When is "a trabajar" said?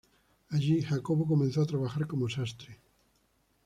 1.61-2.07